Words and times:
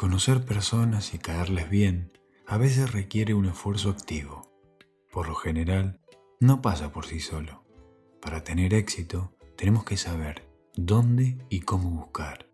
Conocer 0.00 0.46
personas 0.46 1.12
y 1.12 1.18
caerles 1.18 1.68
bien 1.68 2.10
a 2.46 2.56
veces 2.56 2.90
requiere 2.90 3.34
un 3.34 3.44
esfuerzo 3.44 3.90
activo. 3.90 4.50
Por 5.12 5.28
lo 5.28 5.34
general, 5.34 6.00
no 6.40 6.62
pasa 6.62 6.90
por 6.90 7.04
sí 7.04 7.20
solo. 7.20 7.66
Para 8.22 8.42
tener 8.42 8.72
éxito, 8.72 9.36
tenemos 9.58 9.84
que 9.84 9.98
saber 9.98 10.48
dónde 10.74 11.36
y 11.50 11.60
cómo 11.60 11.90
buscar. 11.90 12.48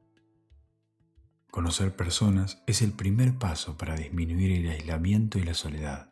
Conocer 1.53 1.95
personas 1.95 2.65
es 2.67 2.83
el 2.83 2.91
primer 2.91 3.39
paso 3.39 3.77
para 3.77 3.95
disminuir 3.95 4.51
el 4.51 4.69
aislamiento 4.69 5.39
y 5.39 5.45
la 5.45 5.55
soledad. 5.55 6.11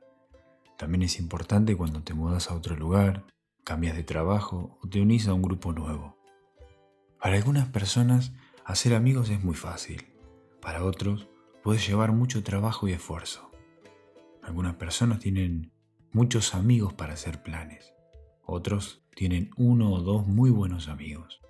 También 0.78 1.02
es 1.02 1.18
importante 1.18 1.76
cuando 1.76 2.04
te 2.04 2.14
mudas 2.14 2.48
a 2.48 2.54
otro 2.54 2.76
lugar, 2.76 3.26
cambias 3.64 3.96
de 3.96 4.04
trabajo 4.04 4.78
o 4.80 4.88
te 4.88 5.00
unís 5.00 5.26
a 5.26 5.34
un 5.34 5.42
grupo 5.42 5.72
nuevo. 5.72 6.16
Para 7.20 7.34
algunas 7.34 7.66
personas, 7.70 8.30
hacer 8.64 8.94
amigos 8.94 9.30
es 9.30 9.42
muy 9.42 9.56
fácil. 9.56 10.13
Para 10.64 10.82
otros, 10.82 11.28
puede 11.62 11.78
llevar 11.78 12.12
mucho 12.12 12.42
trabajo 12.42 12.88
y 12.88 12.92
esfuerzo. 12.92 13.50
Algunas 14.42 14.76
personas 14.76 15.20
tienen 15.20 15.72
muchos 16.10 16.54
amigos 16.54 16.94
para 16.94 17.12
hacer 17.12 17.42
planes. 17.42 17.92
Otros 18.42 19.04
tienen 19.14 19.50
uno 19.58 19.92
o 19.92 20.00
dos 20.00 20.26
muy 20.26 20.48
buenos 20.48 20.88
amigos. 20.88 21.42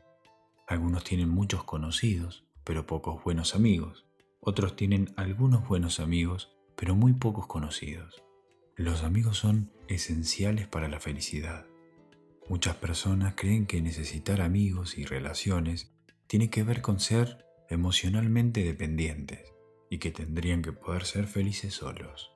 Algunos 0.66 1.04
tienen 1.04 1.28
muchos 1.28 1.62
conocidos, 1.62 2.44
pero 2.64 2.86
pocos 2.86 3.22
buenos 3.22 3.54
amigos. 3.54 4.04
Otros 4.40 4.74
tienen 4.74 5.14
algunos 5.16 5.66
buenos 5.68 6.00
amigos, 6.00 6.52
pero 6.74 6.96
muy 6.96 7.12
pocos 7.12 7.46
conocidos. 7.46 8.24
Los 8.74 9.04
amigos 9.04 9.38
son 9.38 9.70
esenciales 9.86 10.66
para 10.66 10.88
la 10.88 10.98
felicidad. 10.98 11.66
Muchas 12.48 12.74
personas 12.74 13.34
creen 13.36 13.66
que 13.66 13.80
necesitar 13.80 14.40
amigos 14.40 14.98
y 14.98 15.04
relaciones 15.04 15.94
tiene 16.26 16.50
que 16.50 16.64
ver 16.64 16.82
con 16.82 16.98
ser 16.98 17.44
emocionalmente 17.74 18.64
dependientes 18.64 19.52
y 19.90 19.98
que 19.98 20.10
tendrían 20.10 20.62
que 20.62 20.72
poder 20.72 21.04
ser 21.04 21.26
felices 21.26 21.74
solos. 21.74 22.32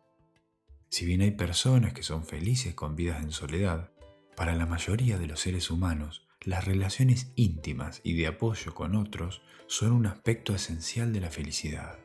Si 0.90 1.04
bien 1.06 1.20
hay 1.20 1.32
personas 1.32 1.92
que 1.92 2.02
son 2.02 2.24
felices 2.24 2.74
con 2.74 2.96
vidas 2.96 3.22
en 3.22 3.30
soledad, 3.30 3.90
para 4.36 4.54
la 4.54 4.66
mayoría 4.66 5.18
de 5.18 5.26
los 5.26 5.40
seres 5.40 5.70
humanos, 5.70 6.28
las 6.42 6.64
relaciones 6.64 7.32
íntimas 7.34 8.00
y 8.04 8.16
de 8.16 8.28
apoyo 8.28 8.74
con 8.74 8.94
otros 8.94 9.42
son 9.66 9.92
un 9.92 10.06
aspecto 10.06 10.54
esencial 10.54 11.12
de 11.12 11.20
la 11.20 11.30
felicidad. 11.30 11.98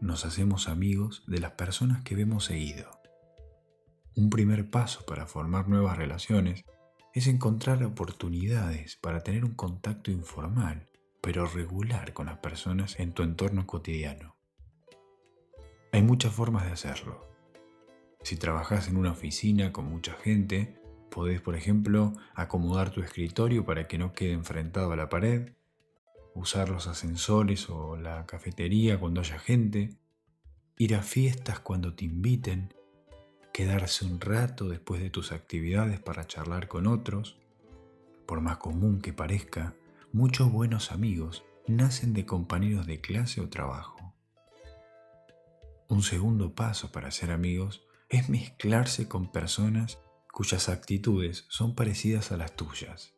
Nos 0.00 0.24
hacemos 0.24 0.68
amigos 0.68 1.24
de 1.26 1.40
las 1.40 1.52
personas 1.52 2.02
que 2.02 2.14
vemos 2.14 2.44
seguido. 2.44 2.90
Un 4.14 4.30
primer 4.30 4.70
paso 4.70 5.04
para 5.06 5.26
formar 5.26 5.68
nuevas 5.68 5.96
relaciones 5.96 6.64
es 7.14 7.26
encontrar 7.26 7.82
oportunidades 7.82 8.96
para 8.96 9.20
tener 9.20 9.44
un 9.44 9.54
contacto 9.54 10.10
informal 10.10 10.88
pero 11.24 11.46
regular 11.46 12.12
con 12.12 12.26
las 12.26 12.36
personas 12.36 13.00
en 13.00 13.12
tu 13.12 13.22
entorno 13.22 13.66
cotidiano. 13.66 14.36
Hay 15.90 16.02
muchas 16.02 16.34
formas 16.34 16.66
de 16.66 16.72
hacerlo. 16.72 17.26
Si 18.22 18.36
trabajas 18.36 18.88
en 18.88 18.98
una 18.98 19.12
oficina 19.12 19.72
con 19.72 19.86
mucha 19.86 20.12
gente, 20.12 20.78
podés, 21.10 21.40
por 21.40 21.56
ejemplo, 21.56 22.12
acomodar 22.34 22.90
tu 22.90 23.00
escritorio 23.00 23.64
para 23.64 23.88
que 23.88 23.96
no 23.96 24.12
quede 24.12 24.32
enfrentado 24.32 24.92
a 24.92 24.96
la 24.96 25.08
pared, 25.08 25.52
usar 26.34 26.68
los 26.68 26.88
ascensores 26.88 27.70
o 27.70 27.96
la 27.96 28.26
cafetería 28.26 29.00
cuando 29.00 29.22
haya 29.22 29.38
gente, 29.38 29.96
ir 30.76 30.94
a 30.94 31.00
fiestas 31.00 31.58
cuando 31.58 31.94
te 31.94 32.04
inviten, 32.04 32.74
quedarse 33.50 34.04
un 34.04 34.20
rato 34.20 34.68
después 34.68 35.00
de 35.00 35.08
tus 35.08 35.32
actividades 35.32 36.00
para 36.00 36.26
charlar 36.26 36.68
con 36.68 36.86
otros. 36.86 37.38
Por 38.26 38.42
más 38.42 38.58
común 38.58 39.00
que 39.00 39.14
parezca, 39.14 39.74
Muchos 40.14 40.52
buenos 40.52 40.92
amigos 40.92 41.44
nacen 41.66 42.12
de 42.12 42.24
compañeros 42.24 42.86
de 42.86 43.00
clase 43.00 43.40
o 43.40 43.48
trabajo. 43.48 44.14
Un 45.88 46.04
segundo 46.04 46.54
paso 46.54 46.92
para 46.92 47.10
ser 47.10 47.32
amigos 47.32 47.82
es 48.08 48.28
mezclarse 48.28 49.08
con 49.08 49.32
personas 49.32 49.98
cuyas 50.32 50.68
actitudes 50.68 51.46
son 51.48 51.74
parecidas 51.74 52.30
a 52.30 52.36
las 52.36 52.54
tuyas. 52.54 53.12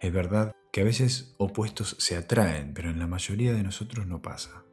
Es 0.00 0.12
verdad 0.12 0.52
que 0.72 0.80
a 0.80 0.84
veces 0.84 1.36
opuestos 1.38 1.94
se 2.00 2.16
atraen, 2.16 2.74
pero 2.74 2.90
en 2.90 2.98
la 2.98 3.06
mayoría 3.06 3.52
de 3.52 3.62
nosotros 3.62 4.04
no 4.08 4.20
pasa. 4.20 4.64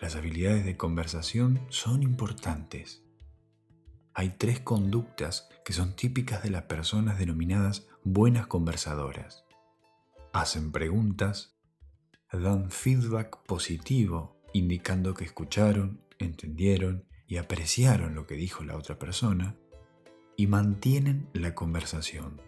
Las 0.00 0.14
habilidades 0.14 0.64
de 0.64 0.76
conversación 0.76 1.66
son 1.68 2.04
importantes. 2.04 3.02
Hay 4.14 4.28
tres 4.38 4.60
conductas 4.60 5.48
que 5.64 5.72
son 5.72 5.96
típicas 5.96 6.44
de 6.44 6.50
las 6.50 6.62
personas 6.62 7.18
denominadas 7.18 7.88
buenas 8.06 8.46
conversadoras. 8.46 9.44
Hacen 10.32 10.70
preguntas, 10.70 11.56
dan 12.32 12.70
feedback 12.70 13.44
positivo 13.46 14.36
indicando 14.52 15.12
que 15.12 15.24
escucharon, 15.24 16.00
entendieron 16.20 17.04
y 17.26 17.38
apreciaron 17.38 18.14
lo 18.14 18.24
que 18.24 18.36
dijo 18.36 18.62
la 18.62 18.76
otra 18.76 18.96
persona 18.96 19.56
y 20.36 20.46
mantienen 20.46 21.28
la 21.32 21.56
conversación. 21.56 22.40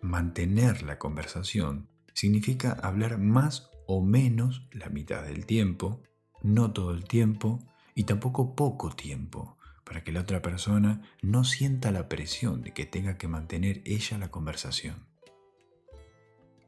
Mantener 0.00 0.82
la 0.82 0.98
conversación 0.98 1.90
significa 2.14 2.72
hablar 2.72 3.18
más 3.18 3.70
o 3.86 4.02
menos 4.02 4.66
la 4.72 4.88
mitad 4.88 5.22
del 5.24 5.44
tiempo, 5.44 6.02
no 6.42 6.72
todo 6.72 6.92
el 6.92 7.04
tiempo 7.04 7.58
y 7.94 8.04
tampoco 8.04 8.56
poco 8.56 8.88
tiempo, 8.88 9.58
para 9.90 10.04
que 10.04 10.12
la 10.12 10.20
otra 10.20 10.40
persona 10.40 11.02
no 11.20 11.42
sienta 11.42 11.90
la 11.90 12.08
presión 12.08 12.62
de 12.62 12.72
que 12.72 12.86
tenga 12.86 13.18
que 13.18 13.26
mantener 13.26 13.82
ella 13.84 14.18
la 14.18 14.30
conversación. 14.30 15.08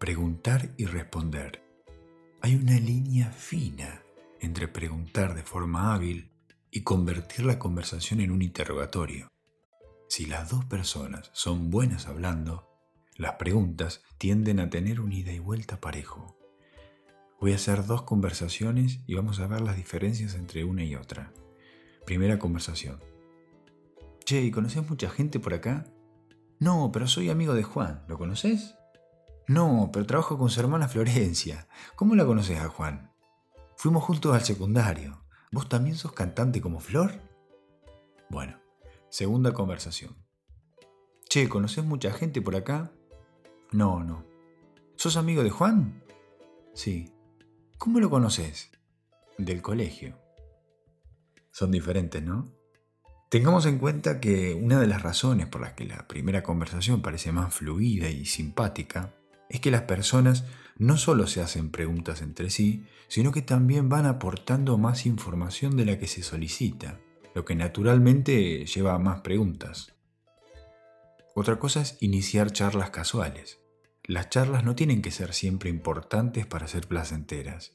Preguntar 0.00 0.70
y 0.76 0.86
responder. 0.86 1.62
Hay 2.40 2.56
una 2.56 2.80
línea 2.80 3.30
fina 3.30 4.02
entre 4.40 4.66
preguntar 4.66 5.36
de 5.36 5.44
forma 5.44 5.94
hábil 5.94 6.32
y 6.72 6.82
convertir 6.82 7.44
la 7.44 7.60
conversación 7.60 8.20
en 8.20 8.32
un 8.32 8.42
interrogatorio. 8.42 9.28
Si 10.08 10.26
las 10.26 10.50
dos 10.50 10.64
personas 10.64 11.30
son 11.32 11.70
buenas 11.70 12.08
hablando, 12.08 12.76
las 13.14 13.34
preguntas 13.34 14.02
tienden 14.18 14.58
a 14.58 14.68
tener 14.68 15.00
un 15.00 15.12
ida 15.12 15.30
y 15.30 15.38
vuelta 15.38 15.80
parejo. 15.80 16.36
Voy 17.40 17.52
a 17.52 17.54
hacer 17.54 17.86
dos 17.86 18.02
conversaciones 18.02 18.98
y 19.06 19.14
vamos 19.14 19.38
a 19.38 19.46
ver 19.46 19.60
las 19.60 19.76
diferencias 19.76 20.34
entre 20.34 20.64
una 20.64 20.82
y 20.82 20.96
otra. 20.96 21.32
Primera 22.04 22.40
conversación. 22.40 23.11
Che, 24.24 24.40
¿y 24.40 24.50
conoces 24.50 24.88
mucha 24.88 25.10
gente 25.10 25.40
por 25.40 25.54
acá? 25.54 25.84
No, 26.58 26.90
pero 26.92 27.08
soy 27.08 27.28
amigo 27.28 27.54
de 27.54 27.64
Juan. 27.64 28.04
¿Lo 28.08 28.18
conoces? 28.18 28.76
No, 29.48 29.90
pero 29.92 30.06
trabajo 30.06 30.38
con 30.38 30.48
su 30.48 30.60
hermana 30.60 30.88
Florencia. 30.88 31.68
¿Cómo 31.96 32.14
la 32.14 32.24
conoces 32.24 32.60
a 32.60 32.68
Juan? 32.68 33.12
Fuimos 33.76 34.04
juntos 34.04 34.34
al 34.34 34.42
secundario. 34.42 35.24
¿Vos 35.50 35.68
también 35.68 35.96
sos 35.96 36.12
cantante 36.12 36.60
como 36.60 36.78
Flor? 36.80 37.20
Bueno, 38.30 38.58
segunda 39.08 39.52
conversación. 39.52 40.16
Che, 41.28 41.48
¿conoces 41.48 41.84
mucha 41.84 42.12
gente 42.12 42.40
por 42.40 42.54
acá? 42.54 42.92
No, 43.72 44.04
no. 44.04 44.24
¿Sos 44.96 45.16
amigo 45.16 45.42
de 45.42 45.50
Juan? 45.50 46.02
Sí. 46.74 47.12
¿Cómo 47.76 47.98
lo 47.98 48.08
conoces? 48.08 48.70
Del 49.36 49.62
colegio. 49.62 50.16
Son 51.50 51.70
diferentes, 51.70 52.22
¿no? 52.22 52.61
Tengamos 53.32 53.64
en 53.64 53.78
cuenta 53.78 54.20
que 54.20 54.52
una 54.52 54.78
de 54.78 54.86
las 54.86 55.00
razones 55.00 55.46
por 55.46 55.62
las 55.62 55.72
que 55.72 55.86
la 55.86 56.06
primera 56.06 56.42
conversación 56.42 57.00
parece 57.00 57.32
más 57.32 57.54
fluida 57.54 58.10
y 58.10 58.26
simpática 58.26 59.14
es 59.48 59.58
que 59.58 59.70
las 59.70 59.84
personas 59.84 60.44
no 60.76 60.98
solo 60.98 61.26
se 61.26 61.40
hacen 61.40 61.70
preguntas 61.70 62.20
entre 62.20 62.50
sí, 62.50 62.84
sino 63.08 63.32
que 63.32 63.40
también 63.40 63.88
van 63.88 64.04
aportando 64.04 64.76
más 64.76 65.06
información 65.06 65.78
de 65.78 65.86
la 65.86 65.98
que 65.98 66.08
se 66.08 66.22
solicita, 66.22 67.00
lo 67.34 67.46
que 67.46 67.54
naturalmente 67.54 68.66
lleva 68.66 68.92
a 68.92 68.98
más 68.98 69.22
preguntas. 69.22 69.94
Otra 71.34 71.58
cosa 71.58 71.80
es 71.80 71.96
iniciar 72.00 72.52
charlas 72.52 72.90
casuales. 72.90 73.60
Las 74.04 74.28
charlas 74.28 74.62
no 74.62 74.74
tienen 74.74 75.00
que 75.00 75.10
ser 75.10 75.32
siempre 75.32 75.70
importantes 75.70 76.44
para 76.44 76.68
ser 76.68 76.86
placenteras. 76.86 77.72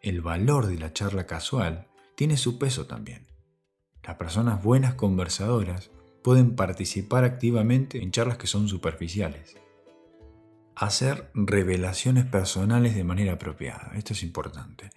El 0.00 0.20
valor 0.20 0.68
de 0.68 0.78
la 0.78 0.92
charla 0.92 1.26
casual 1.26 1.88
tiene 2.14 2.36
su 2.36 2.56
peso 2.60 2.86
también. 2.86 3.33
Las 4.06 4.16
personas 4.16 4.62
buenas 4.62 4.94
conversadoras 4.94 5.90
pueden 6.22 6.56
participar 6.56 7.24
activamente 7.24 8.02
en 8.02 8.10
charlas 8.10 8.36
que 8.36 8.46
son 8.46 8.68
superficiales. 8.68 9.56
Hacer 10.76 11.30
revelaciones 11.34 12.26
personales 12.26 12.94
de 12.94 13.04
manera 13.04 13.34
apropiada. 13.34 13.92
Esto 13.94 14.12
es 14.12 14.22
importante. 14.22 14.90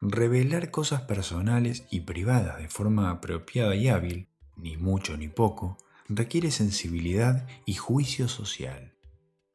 Revelar 0.00 0.70
cosas 0.70 1.02
personales 1.02 1.86
y 1.90 2.00
privadas 2.00 2.58
de 2.58 2.68
forma 2.68 3.10
apropiada 3.10 3.74
y 3.74 3.88
hábil, 3.88 4.28
ni 4.56 4.76
mucho 4.76 5.16
ni 5.16 5.28
poco, 5.28 5.76
requiere 6.08 6.50
sensibilidad 6.50 7.46
y 7.66 7.74
juicio 7.74 8.28
social. 8.28 8.94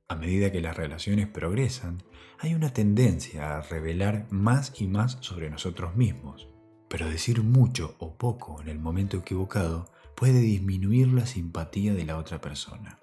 A 0.07 0.15
medida 0.15 0.51
que 0.51 0.61
las 0.61 0.75
relaciones 0.75 1.27
progresan, 1.27 2.03
hay 2.39 2.55
una 2.55 2.73
tendencia 2.73 3.57
a 3.57 3.61
revelar 3.61 4.27
más 4.31 4.73
y 4.79 4.87
más 4.87 5.17
sobre 5.21 5.49
nosotros 5.49 5.95
mismos, 5.95 6.47
pero 6.89 7.09
decir 7.09 7.43
mucho 7.43 7.95
o 7.99 8.17
poco 8.17 8.61
en 8.61 8.67
el 8.67 8.79
momento 8.79 9.17
equivocado 9.17 9.89
puede 10.15 10.39
disminuir 10.39 11.07
la 11.07 11.25
simpatía 11.25 11.93
de 11.93 12.05
la 12.05 12.17
otra 12.17 12.41
persona. 12.41 12.99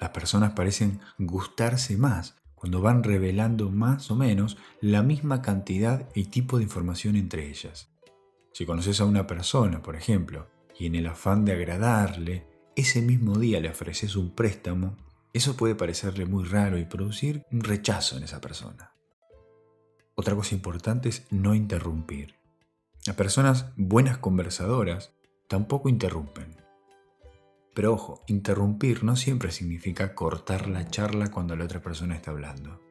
Las 0.00 0.10
personas 0.10 0.52
parecen 0.52 1.00
gustarse 1.18 1.96
más 1.96 2.36
cuando 2.54 2.80
van 2.80 3.04
revelando 3.04 3.70
más 3.70 4.10
o 4.10 4.16
menos 4.16 4.58
la 4.80 5.02
misma 5.02 5.42
cantidad 5.42 6.08
y 6.14 6.24
tipo 6.24 6.58
de 6.58 6.64
información 6.64 7.16
entre 7.16 7.48
ellas. 7.48 7.88
Si 8.52 8.66
conoces 8.66 9.00
a 9.00 9.04
una 9.04 9.26
persona, 9.26 9.80
por 9.80 9.94
ejemplo, 9.94 10.48
y 10.78 10.86
en 10.86 10.96
el 10.96 11.06
afán 11.06 11.44
de 11.44 11.52
agradarle, 11.52 12.46
ese 12.74 13.02
mismo 13.02 13.38
día 13.38 13.60
le 13.60 13.70
ofreces 13.70 14.16
un 14.16 14.34
préstamo, 14.34 14.96
eso 15.32 15.56
puede 15.56 15.74
parecerle 15.74 16.26
muy 16.26 16.44
raro 16.44 16.78
y 16.78 16.84
producir 16.84 17.44
un 17.50 17.60
rechazo 17.60 18.16
en 18.16 18.24
esa 18.24 18.40
persona. 18.40 18.92
Otra 20.16 20.34
cosa 20.34 20.54
importante 20.54 21.08
es 21.08 21.26
no 21.30 21.54
interrumpir. 21.54 22.37
Las 23.08 23.16
personas 23.16 23.72
buenas 23.76 24.18
conversadoras 24.18 25.14
tampoco 25.48 25.88
interrumpen. 25.88 26.56
Pero 27.72 27.94
ojo, 27.94 28.22
interrumpir 28.26 29.02
no 29.02 29.16
siempre 29.16 29.50
significa 29.50 30.14
cortar 30.14 30.68
la 30.68 30.86
charla 30.90 31.30
cuando 31.30 31.56
la 31.56 31.64
otra 31.64 31.80
persona 31.80 32.14
está 32.14 32.32
hablando. 32.32 32.82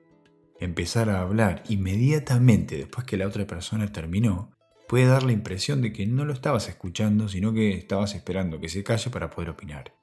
Empezar 0.59 1.11
a 1.11 1.21
hablar 1.21 1.61
inmediatamente 1.69 2.77
después 2.77 3.05
que 3.05 3.15
la 3.15 3.27
otra 3.27 3.45
persona 3.45 3.91
terminó 3.91 4.57
puede 4.87 5.05
dar 5.05 5.21
la 5.21 5.33
impresión 5.33 5.83
de 5.83 5.93
que 5.93 6.07
no 6.07 6.25
lo 6.25 6.33
estabas 6.33 6.67
escuchando, 6.67 7.29
sino 7.29 7.53
que 7.53 7.73
estabas 7.73 8.15
esperando 8.15 8.59
que 8.59 8.69
se 8.69 8.83
calle 8.83 9.11
para 9.11 9.29
poder 9.29 9.51
opinar. 9.51 9.93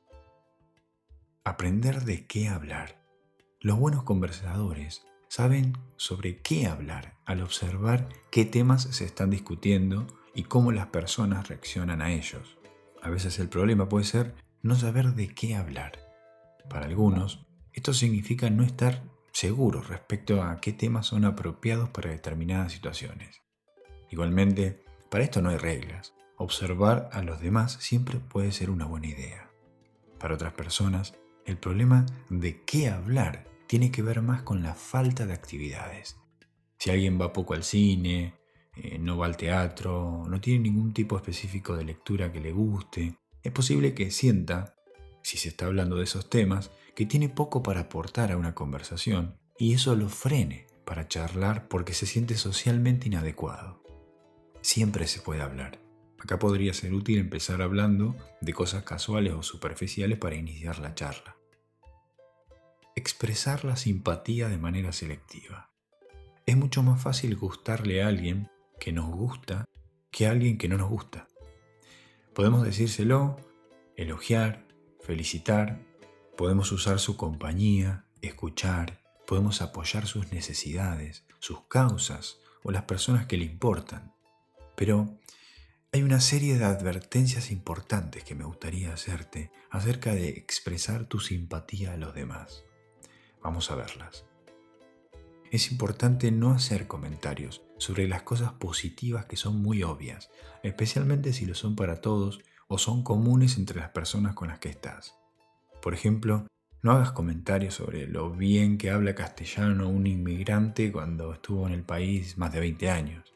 Aprender 1.42 2.02
de 2.02 2.24
qué 2.24 2.46
hablar. 2.46 3.04
Los 3.58 3.80
buenos 3.80 4.04
conversadores 4.04 5.04
saben 5.34 5.76
sobre 5.96 6.42
qué 6.42 6.68
hablar 6.68 7.16
al 7.24 7.42
observar 7.42 8.08
qué 8.30 8.44
temas 8.44 8.82
se 8.82 9.04
están 9.04 9.30
discutiendo 9.30 10.06
y 10.32 10.44
cómo 10.44 10.70
las 10.70 10.86
personas 10.86 11.48
reaccionan 11.48 12.02
a 12.02 12.12
ellos. 12.12 12.56
A 13.02 13.10
veces 13.10 13.40
el 13.40 13.48
problema 13.48 13.88
puede 13.88 14.04
ser 14.04 14.36
no 14.62 14.76
saber 14.76 15.14
de 15.14 15.34
qué 15.34 15.56
hablar. 15.56 15.98
Para 16.70 16.86
algunos, 16.86 17.48
esto 17.72 17.92
significa 17.94 18.48
no 18.48 18.62
estar 18.62 19.02
seguros 19.32 19.88
respecto 19.88 20.40
a 20.40 20.60
qué 20.60 20.72
temas 20.72 21.06
son 21.06 21.24
apropiados 21.24 21.88
para 21.88 22.10
determinadas 22.10 22.70
situaciones. 22.70 23.42
Igualmente, 24.12 24.84
para 25.10 25.24
esto 25.24 25.42
no 25.42 25.50
hay 25.50 25.56
reglas. 25.56 26.14
Observar 26.36 27.10
a 27.12 27.22
los 27.22 27.40
demás 27.40 27.72
siempre 27.80 28.20
puede 28.20 28.52
ser 28.52 28.70
una 28.70 28.86
buena 28.86 29.08
idea. 29.08 29.50
Para 30.16 30.34
otras 30.34 30.52
personas, 30.52 31.14
el 31.44 31.56
problema 31.56 32.06
de 32.30 32.62
qué 32.62 32.88
hablar 32.88 33.52
tiene 33.66 33.90
que 33.90 34.02
ver 34.02 34.22
más 34.22 34.42
con 34.42 34.62
la 34.62 34.74
falta 34.74 35.26
de 35.26 35.32
actividades. 35.32 36.16
Si 36.78 36.90
alguien 36.90 37.20
va 37.20 37.32
poco 37.32 37.54
al 37.54 37.64
cine, 37.64 38.34
eh, 38.76 38.98
no 38.98 39.16
va 39.16 39.26
al 39.26 39.36
teatro, 39.36 40.24
no 40.28 40.40
tiene 40.40 40.60
ningún 40.60 40.92
tipo 40.92 41.16
específico 41.16 41.76
de 41.76 41.84
lectura 41.84 42.32
que 42.32 42.40
le 42.40 42.52
guste, 42.52 43.16
es 43.42 43.52
posible 43.52 43.94
que 43.94 44.10
sienta, 44.10 44.74
si 45.22 45.36
se 45.36 45.48
está 45.50 45.66
hablando 45.66 45.96
de 45.96 46.04
esos 46.04 46.30
temas, 46.30 46.70
que 46.96 47.04
tiene 47.04 47.28
poco 47.28 47.62
para 47.62 47.80
aportar 47.80 48.32
a 48.32 48.38
una 48.38 48.54
conversación 48.54 49.38
y 49.58 49.74
eso 49.74 49.94
lo 49.94 50.08
frene 50.08 50.66
para 50.86 51.08
charlar 51.08 51.68
porque 51.68 51.92
se 51.92 52.06
siente 52.06 52.36
socialmente 52.36 53.08
inadecuado. 53.08 53.82
Siempre 54.62 55.06
se 55.06 55.20
puede 55.20 55.42
hablar. 55.42 55.78
Acá 56.18 56.38
podría 56.38 56.72
ser 56.72 56.94
útil 56.94 57.18
empezar 57.18 57.60
hablando 57.60 58.16
de 58.40 58.54
cosas 58.54 58.84
casuales 58.84 59.34
o 59.34 59.42
superficiales 59.42 60.18
para 60.18 60.36
iniciar 60.36 60.78
la 60.78 60.94
charla. 60.94 61.33
Expresar 62.96 63.64
la 63.64 63.76
simpatía 63.76 64.48
de 64.48 64.56
manera 64.56 64.92
selectiva. 64.92 65.72
Es 66.46 66.56
mucho 66.56 66.84
más 66.84 67.02
fácil 67.02 67.34
gustarle 67.34 68.02
a 68.02 68.06
alguien 68.06 68.48
que 68.78 68.92
nos 68.92 69.10
gusta 69.10 69.64
que 70.12 70.28
a 70.28 70.30
alguien 70.30 70.58
que 70.58 70.68
no 70.68 70.78
nos 70.78 70.90
gusta. 70.90 71.26
Podemos 72.34 72.62
decírselo, 72.62 73.36
elogiar, 73.96 74.68
felicitar, 75.00 75.80
podemos 76.36 76.70
usar 76.70 77.00
su 77.00 77.16
compañía, 77.16 78.04
escuchar, 78.22 79.00
podemos 79.26 79.60
apoyar 79.60 80.06
sus 80.06 80.30
necesidades, 80.30 81.24
sus 81.40 81.62
causas 81.66 82.38
o 82.62 82.70
las 82.70 82.84
personas 82.84 83.26
que 83.26 83.38
le 83.38 83.44
importan. 83.44 84.14
Pero 84.76 85.18
hay 85.92 86.04
una 86.04 86.20
serie 86.20 86.58
de 86.58 86.64
advertencias 86.64 87.50
importantes 87.50 88.22
que 88.22 88.36
me 88.36 88.44
gustaría 88.44 88.92
hacerte 88.92 89.50
acerca 89.68 90.14
de 90.14 90.28
expresar 90.28 91.06
tu 91.06 91.18
simpatía 91.18 91.94
a 91.94 91.96
los 91.96 92.14
demás. 92.14 92.62
Vamos 93.44 93.70
a 93.70 93.76
verlas. 93.76 94.24
Es 95.50 95.70
importante 95.70 96.32
no 96.32 96.50
hacer 96.50 96.88
comentarios 96.88 97.62
sobre 97.76 98.08
las 98.08 98.22
cosas 98.22 98.52
positivas 98.54 99.26
que 99.26 99.36
son 99.36 99.62
muy 99.62 99.82
obvias, 99.84 100.30
especialmente 100.62 101.32
si 101.32 101.46
lo 101.46 101.54
son 101.54 101.76
para 101.76 102.00
todos 102.00 102.40
o 102.66 102.78
son 102.78 103.04
comunes 103.04 103.58
entre 103.58 103.78
las 103.78 103.90
personas 103.90 104.34
con 104.34 104.48
las 104.48 104.58
que 104.58 104.70
estás. 104.70 105.14
Por 105.82 105.92
ejemplo, 105.94 106.46
no 106.82 106.92
hagas 106.92 107.12
comentarios 107.12 107.74
sobre 107.74 108.06
lo 108.06 108.30
bien 108.30 108.78
que 108.78 108.90
habla 108.90 109.14
castellano 109.14 109.88
un 109.88 110.06
inmigrante 110.06 110.90
cuando 110.90 111.34
estuvo 111.34 111.66
en 111.66 111.74
el 111.74 111.82
país 111.82 112.38
más 112.38 112.52
de 112.52 112.60
20 112.60 112.90
años, 112.90 113.34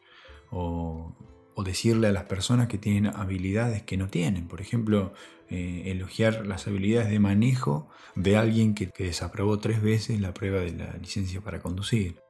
o 0.51 1.15
o 1.59 1.65
decirle 1.65 2.07
a 2.07 2.13
las 2.13 2.27
personas 2.27 2.69
que 2.69 2.79
tienen 2.79 3.13
habilidades 3.17 3.83
que 3.83 3.97
no 3.97 4.07
tienen. 4.07 4.47
Por 4.47 4.61
ejemplo, 4.61 5.13
eh, 5.51 5.83
elogiar 5.87 6.47
las 6.47 6.69
habilidades 6.69 7.11
de 7.11 7.19
manejo 7.19 7.89
de 8.15 8.37
alguien 8.37 8.77
que, 8.77 8.91
que 8.91 9.07
desaprobó 9.07 9.59
tres 9.59 9.83
veces 9.83 10.21
la 10.21 10.33
prueba 10.33 10.61
de 10.61 10.71
la 10.71 10.93
licencia 10.99 11.41
para 11.41 11.59
conducir. 11.59 12.21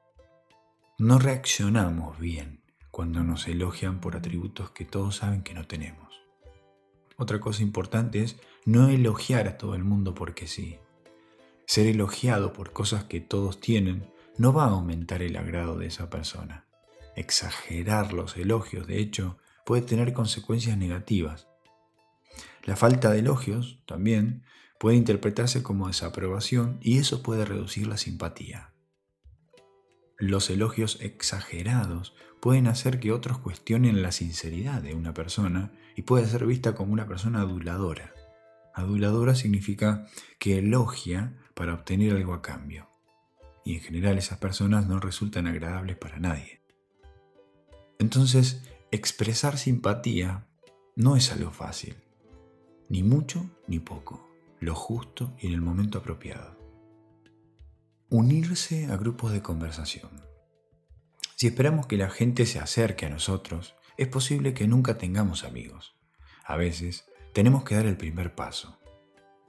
No 0.98 1.18
reaccionamos 1.18 2.18
bien 2.18 2.62
cuando 2.90 3.22
nos 3.22 3.46
elogian 3.48 4.00
por 4.00 4.16
atributos 4.16 4.70
que 4.70 4.86
todos 4.86 5.16
saben 5.16 5.42
que 5.42 5.52
no 5.52 5.66
tenemos. 5.66 6.22
Otra 7.18 7.38
cosa 7.38 7.62
importante 7.62 8.22
es 8.22 8.38
no 8.64 8.88
elogiar 8.88 9.46
a 9.46 9.58
todo 9.58 9.74
el 9.74 9.84
mundo 9.84 10.14
porque 10.14 10.46
sí. 10.46 10.78
Ser 11.66 11.86
elogiado 11.86 12.54
por 12.54 12.72
cosas 12.72 13.04
que 13.04 13.20
todos 13.20 13.60
tienen 13.60 14.10
no 14.38 14.54
va 14.54 14.64
a 14.64 14.70
aumentar 14.70 15.20
el 15.20 15.36
agrado 15.36 15.76
de 15.76 15.88
esa 15.88 16.08
persona. 16.08 16.67
Exagerar 17.18 18.12
los 18.12 18.36
elogios, 18.36 18.86
de 18.86 19.00
hecho, 19.00 19.38
puede 19.66 19.82
tener 19.82 20.12
consecuencias 20.12 20.78
negativas. 20.78 21.48
La 22.62 22.76
falta 22.76 23.10
de 23.10 23.18
elogios, 23.18 23.82
también, 23.86 24.44
puede 24.78 24.96
interpretarse 24.96 25.64
como 25.64 25.88
desaprobación 25.88 26.78
y 26.80 26.98
eso 26.98 27.24
puede 27.24 27.44
reducir 27.44 27.88
la 27.88 27.96
simpatía. 27.96 28.72
Los 30.16 30.48
elogios 30.48 30.98
exagerados 31.00 32.14
pueden 32.40 32.68
hacer 32.68 33.00
que 33.00 33.10
otros 33.10 33.38
cuestionen 33.38 34.00
la 34.00 34.12
sinceridad 34.12 34.80
de 34.80 34.94
una 34.94 35.12
persona 35.12 35.72
y 35.96 36.02
puede 36.02 36.28
ser 36.28 36.46
vista 36.46 36.76
como 36.76 36.92
una 36.92 37.08
persona 37.08 37.40
aduladora. 37.40 38.14
Aduladora 38.74 39.34
significa 39.34 40.06
que 40.38 40.58
elogia 40.58 41.36
para 41.54 41.74
obtener 41.74 42.14
algo 42.14 42.32
a 42.32 42.42
cambio. 42.42 42.88
Y 43.64 43.74
en 43.74 43.80
general 43.80 44.18
esas 44.18 44.38
personas 44.38 44.86
no 44.86 45.00
resultan 45.00 45.48
agradables 45.48 45.96
para 45.96 46.20
nadie. 46.20 46.58
Entonces, 47.98 48.62
expresar 48.90 49.58
simpatía 49.58 50.46
no 50.94 51.16
es 51.16 51.32
algo 51.32 51.50
fácil, 51.50 51.96
ni 52.88 53.02
mucho 53.02 53.50
ni 53.66 53.80
poco, 53.80 54.28
lo 54.60 54.74
justo 54.74 55.34
y 55.40 55.48
en 55.48 55.54
el 55.54 55.60
momento 55.60 55.98
apropiado. 55.98 56.56
Unirse 58.08 58.86
a 58.86 58.96
grupos 58.96 59.32
de 59.32 59.42
conversación. 59.42 60.10
Si 61.36 61.46
esperamos 61.46 61.86
que 61.86 61.96
la 61.96 62.08
gente 62.08 62.46
se 62.46 62.58
acerque 62.58 63.06
a 63.06 63.10
nosotros, 63.10 63.74
es 63.96 64.08
posible 64.08 64.54
que 64.54 64.66
nunca 64.66 64.96
tengamos 64.96 65.44
amigos. 65.44 65.96
A 66.44 66.56
veces, 66.56 67.04
tenemos 67.34 67.64
que 67.64 67.74
dar 67.74 67.86
el 67.86 67.96
primer 67.96 68.34
paso. 68.34 68.78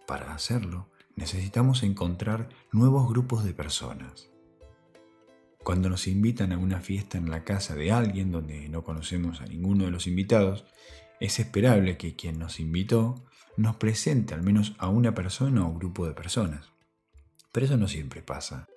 Para 0.06 0.34
hacerlo, 0.34 0.90
necesitamos 1.16 1.84
encontrar 1.84 2.50
nuevos 2.72 3.08
grupos 3.08 3.44
de 3.44 3.54
personas. 3.54 4.30
Cuando 5.64 5.90
nos 5.90 6.08
invitan 6.08 6.52
a 6.52 6.58
una 6.58 6.80
fiesta 6.82 7.18
en 7.18 7.30
la 7.30 7.44
casa 7.44 7.76
de 7.76 7.92
alguien 7.92 8.32
donde 8.32 8.70
no 8.70 8.84
conocemos 8.84 9.42
a 9.42 9.46
ninguno 9.46 9.86
de 9.86 9.92
los 9.92 10.08
invitados, 10.08 10.66
es 11.20 11.40
esperable 11.40 11.98
que 11.98 12.16
quien 12.16 12.40
nos 12.40 12.60
invitó 12.60 13.26
nos 13.58 13.76
presente 13.76 14.34
al 14.34 14.42
menos 14.42 14.74
a 14.78 14.88
una 14.88 15.14
persona 15.14 15.68
o 15.68 15.74
grupo 15.74 16.08
de 16.08 16.14
personas. 16.14 16.70
Pero 17.52 17.66
eso 17.66 17.78
no 17.78 17.88
siempre 17.88 18.22
pasa. 18.22 18.68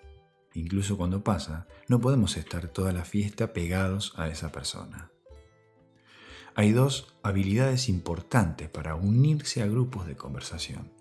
Incluso 0.55 0.97
cuando 0.97 1.23
pasa, 1.23 1.67
no 1.89 2.01
podemos 2.01 2.37
estar 2.37 2.69
toda 2.69 2.93
la 2.93 3.05
fiesta 3.05 3.53
pegados 3.53 4.13
a 4.17 4.29
esa 4.29 4.51
persona. 4.51 5.11
Hay 6.55 6.73
dos 6.73 7.15
habilidades 7.23 7.89
importantes 7.89 8.69
para 8.69 8.97
unirse 8.97 9.63
a 9.63 9.67
grupos 9.67 10.07
de 10.07 10.17
conversación. 10.17 10.93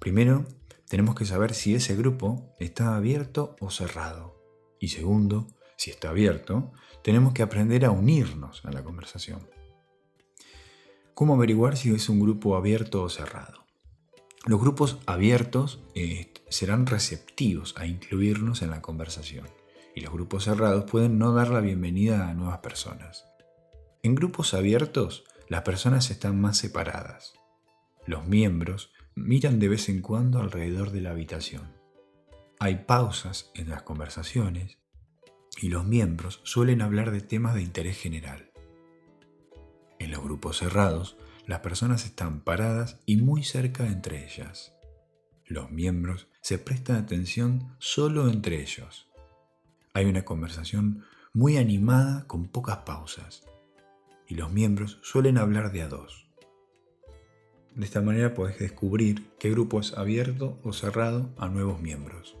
Primero, 0.00 0.46
tenemos 0.88 1.14
que 1.14 1.26
saber 1.26 1.54
si 1.54 1.74
ese 1.74 1.94
grupo 1.94 2.56
está 2.58 2.96
abierto 2.96 3.54
o 3.60 3.70
cerrado. 3.70 4.39
Y 4.80 4.88
segundo, 4.88 5.46
si 5.76 5.90
está 5.90 6.10
abierto, 6.10 6.72
tenemos 7.04 7.32
que 7.34 7.42
aprender 7.42 7.84
a 7.84 7.90
unirnos 7.90 8.64
a 8.64 8.72
la 8.72 8.82
conversación. 8.82 9.48
¿Cómo 11.14 11.34
averiguar 11.34 11.76
si 11.76 11.94
es 11.94 12.08
un 12.08 12.18
grupo 12.18 12.56
abierto 12.56 13.02
o 13.02 13.08
cerrado? 13.10 13.66
Los 14.46 14.58
grupos 14.58 14.98
abiertos 15.04 15.80
eh, 15.94 16.32
serán 16.48 16.86
receptivos 16.86 17.74
a 17.76 17.86
incluirnos 17.86 18.62
en 18.62 18.70
la 18.70 18.80
conversación 18.80 19.46
y 19.94 20.00
los 20.00 20.12
grupos 20.12 20.44
cerrados 20.44 20.90
pueden 20.90 21.18
no 21.18 21.32
dar 21.32 21.50
la 21.50 21.60
bienvenida 21.60 22.28
a 22.28 22.34
nuevas 22.34 22.58
personas. 22.58 23.26
En 24.02 24.14
grupos 24.14 24.54
abiertos, 24.54 25.24
las 25.48 25.60
personas 25.60 26.10
están 26.10 26.40
más 26.40 26.56
separadas. 26.56 27.34
Los 28.06 28.26
miembros 28.26 28.92
miran 29.14 29.58
de 29.58 29.68
vez 29.68 29.90
en 29.90 30.00
cuando 30.00 30.40
alrededor 30.40 30.90
de 30.90 31.02
la 31.02 31.10
habitación. 31.10 31.79
Hay 32.62 32.84
pausas 32.84 33.50
en 33.54 33.70
las 33.70 33.82
conversaciones 33.82 34.76
y 35.62 35.70
los 35.70 35.86
miembros 35.86 36.40
suelen 36.44 36.82
hablar 36.82 37.10
de 37.10 37.22
temas 37.22 37.54
de 37.54 37.62
interés 37.62 37.98
general. 37.98 38.50
En 39.98 40.10
los 40.10 40.22
grupos 40.22 40.58
cerrados, 40.58 41.16
las 41.46 41.60
personas 41.60 42.04
están 42.04 42.40
paradas 42.40 43.00
y 43.06 43.16
muy 43.16 43.44
cerca 43.44 43.86
entre 43.86 44.26
ellas. 44.26 44.74
Los 45.46 45.70
miembros 45.70 46.28
se 46.42 46.58
prestan 46.58 46.96
atención 46.96 47.74
solo 47.78 48.28
entre 48.28 48.60
ellos. 48.60 49.08
Hay 49.94 50.04
una 50.04 50.26
conversación 50.26 51.04
muy 51.32 51.56
animada 51.56 52.26
con 52.26 52.46
pocas 52.46 52.78
pausas 52.78 53.42
y 54.28 54.34
los 54.34 54.52
miembros 54.52 54.98
suelen 55.02 55.38
hablar 55.38 55.72
de 55.72 55.80
a 55.80 55.88
dos. 55.88 56.28
De 57.74 57.86
esta 57.86 58.02
manera 58.02 58.34
podés 58.34 58.58
descubrir 58.58 59.30
qué 59.38 59.50
grupo 59.50 59.80
es 59.80 59.94
abierto 59.94 60.58
o 60.62 60.74
cerrado 60.74 61.30
a 61.38 61.48
nuevos 61.48 61.80
miembros. 61.80 62.36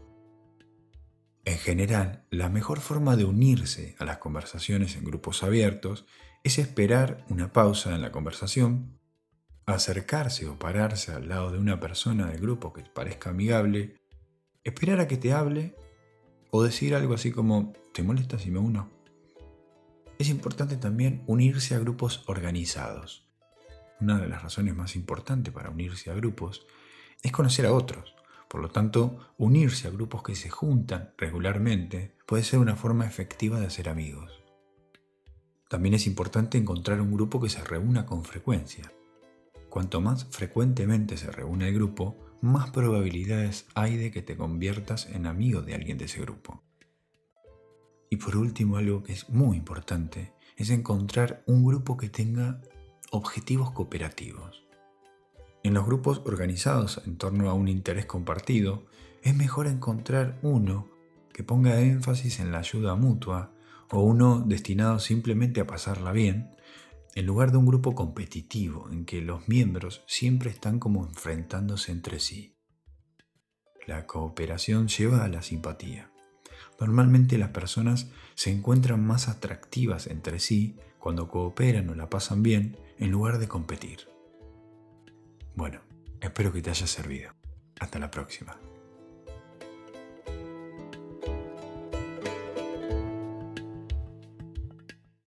En 1.44 1.58
general, 1.58 2.24
la 2.30 2.48
mejor 2.48 2.80
forma 2.80 3.16
de 3.16 3.24
unirse 3.24 3.96
a 3.98 4.04
las 4.04 4.18
conversaciones 4.18 4.96
en 4.96 5.04
grupos 5.04 5.42
abiertos 5.42 6.04
es 6.44 6.58
esperar 6.58 7.24
una 7.28 7.52
pausa 7.52 7.94
en 7.94 8.02
la 8.02 8.12
conversación, 8.12 8.98
acercarse 9.66 10.46
o 10.46 10.58
pararse 10.58 11.12
al 11.12 11.28
lado 11.28 11.50
de 11.50 11.58
una 11.58 11.80
persona 11.80 12.26
del 12.26 12.40
grupo 12.40 12.72
que 12.72 12.82
te 12.82 12.90
parezca 12.90 13.30
amigable, 13.30 13.96
esperar 14.64 15.00
a 15.00 15.08
que 15.08 15.16
te 15.16 15.32
hable 15.32 15.74
o 16.50 16.62
decir 16.62 16.94
algo 16.94 17.14
así 17.14 17.30
como, 17.30 17.72
¿te 17.94 18.02
molesta 18.02 18.38
si 18.38 18.50
me 18.50 18.58
uno? 18.58 18.90
Es 20.18 20.28
importante 20.28 20.76
también 20.76 21.22
unirse 21.26 21.74
a 21.74 21.78
grupos 21.78 22.22
organizados. 22.26 23.26
Una 24.00 24.18
de 24.18 24.28
las 24.28 24.42
razones 24.42 24.74
más 24.74 24.96
importantes 24.96 25.52
para 25.52 25.70
unirse 25.70 26.10
a 26.10 26.14
grupos 26.14 26.66
es 27.22 27.32
conocer 27.32 27.66
a 27.66 27.72
otros. 27.72 28.14
Por 28.50 28.62
lo 28.62 28.68
tanto, 28.68 29.16
unirse 29.38 29.86
a 29.86 29.92
grupos 29.92 30.24
que 30.24 30.34
se 30.34 30.50
juntan 30.50 31.14
regularmente 31.16 32.16
puede 32.26 32.42
ser 32.42 32.58
una 32.58 32.74
forma 32.74 33.06
efectiva 33.06 33.60
de 33.60 33.66
hacer 33.66 33.88
amigos. 33.88 34.42
También 35.68 35.94
es 35.94 36.08
importante 36.08 36.58
encontrar 36.58 37.00
un 37.00 37.12
grupo 37.12 37.40
que 37.40 37.48
se 37.48 37.62
reúna 37.62 38.06
con 38.06 38.24
frecuencia. 38.24 38.90
Cuanto 39.68 40.00
más 40.00 40.24
frecuentemente 40.32 41.16
se 41.16 41.30
reúne 41.30 41.68
el 41.68 41.76
grupo, 41.76 42.16
más 42.40 42.70
probabilidades 42.70 43.68
hay 43.76 43.96
de 43.96 44.10
que 44.10 44.20
te 44.20 44.36
conviertas 44.36 45.06
en 45.06 45.26
amigo 45.26 45.62
de 45.62 45.74
alguien 45.74 45.96
de 45.96 46.06
ese 46.06 46.20
grupo. 46.20 46.64
Y 48.10 48.16
por 48.16 48.36
último, 48.36 48.78
algo 48.78 49.04
que 49.04 49.12
es 49.12 49.28
muy 49.28 49.58
importante, 49.58 50.32
es 50.56 50.70
encontrar 50.70 51.44
un 51.46 51.64
grupo 51.64 51.96
que 51.96 52.08
tenga 52.08 52.60
objetivos 53.12 53.70
cooperativos. 53.70 54.64
En 55.62 55.74
los 55.74 55.84
grupos 55.84 56.22
organizados 56.24 57.02
en 57.04 57.16
torno 57.16 57.50
a 57.50 57.54
un 57.54 57.68
interés 57.68 58.06
compartido, 58.06 58.86
es 59.22 59.34
mejor 59.34 59.66
encontrar 59.66 60.38
uno 60.42 60.88
que 61.32 61.44
ponga 61.44 61.80
énfasis 61.80 62.40
en 62.40 62.50
la 62.50 62.58
ayuda 62.58 62.94
mutua 62.94 63.52
o 63.90 64.00
uno 64.00 64.40
destinado 64.46 64.98
simplemente 64.98 65.60
a 65.60 65.66
pasarla 65.66 66.12
bien, 66.12 66.50
en 67.14 67.26
lugar 67.26 67.50
de 67.50 67.58
un 67.58 67.66
grupo 67.66 67.94
competitivo 67.94 68.88
en 68.90 69.04
que 69.04 69.20
los 69.20 69.48
miembros 69.48 70.02
siempre 70.06 70.50
están 70.50 70.78
como 70.78 71.06
enfrentándose 71.06 71.92
entre 71.92 72.20
sí. 72.20 72.56
La 73.86 74.06
cooperación 74.06 74.88
lleva 74.88 75.24
a 75.24 75.28
la 75.28 75.42
simpatía. 75.42 76.10
Normalmente 76.78 77.36
las 77.36 77.50
personas 77.50 78.10
se 78.34 78.50
encuentran 78.50 79.04
más 79.04 79.28
atractivas 79.28 80.06
entre 80.06 80.38
sí 80.38 80.76
cuando 80.98 81.28
cooperan 81.28 81.90
o 81.90 81.94
la 81.94 82.08
pasan 82.08 82.42
bien 82.42 82.78
en 82.98 83.10
lugar 83.10 83.38
de 83.38 83.48
competir. 83.48 84.09
Bueno, 85.54 85.80
espero 86.20 86.52
que 86.52 86.62
te 86.62 86.70
haya 86.70 86.86
servido. 86.86 87.32
Hasta 87.80 87.98
la 87.98 88.10
próxima. 88.10 88.56